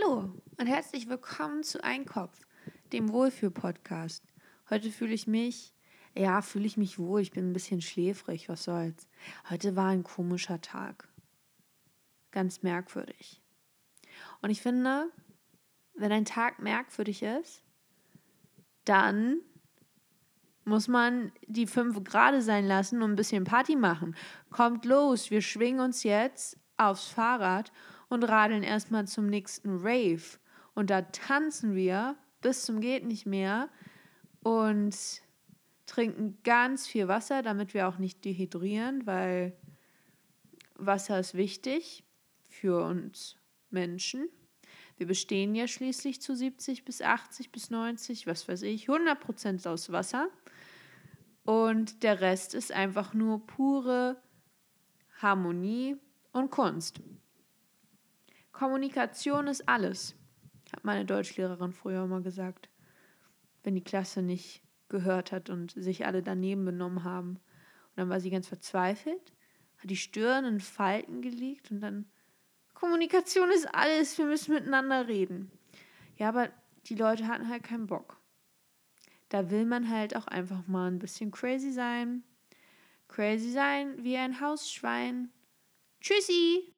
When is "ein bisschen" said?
7.50-7.80, 23.12-23.44, 80.88-81.32